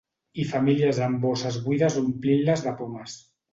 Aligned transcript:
I 0.43 0.45
famílies 0.53 1.01
amb 1.09 1.19
bosses 1.27 1.61
buides 1.69 2.01
omplint-les 2.03 2.67
de 2.67 2.77
pomes. 2.83 3.19